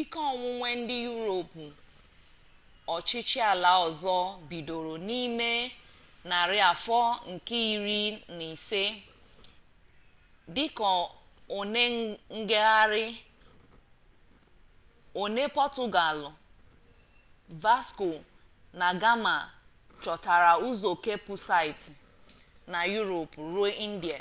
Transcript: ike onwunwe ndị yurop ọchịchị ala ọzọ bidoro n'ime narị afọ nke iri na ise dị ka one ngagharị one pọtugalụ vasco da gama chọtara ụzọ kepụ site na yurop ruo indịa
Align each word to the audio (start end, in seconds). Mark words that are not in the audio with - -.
ike 0.00 0.18
onwunwe 0.30 0.68
ndị 0.80 0.96
yurop 1.06 1.52
ọchịchị 2.94 3.38
ala 3.52 3.70
ọzọ 3.86 4.16
bidoro 4.48 4.94
n'ime 5.06 5.50
narị 6.28 6.58
afọ 6.72 6.98
nke 7.30 7.56
iri 7.72 8.00
na 8.36 8.44
ise 8.54 8.82
dị 10.54 10.64
ka 10.76 10.88
one 11.58 11.82
ngagharị 12.38 13.06
one 15.22 15.42
pọtugalụ 15.54 16.28
vasco 17.62 18.08
da 18.78 18.88
gama 19.02 19.34
chọtara 20.02 20.52
ụzọ 20.68 20.90
kepụ 21.04 21.34
site 21.48 21.84
na 22.72 22.78
yurop 22.94 23.30
ruo 23.52 23.66
indịa 23.84 24.18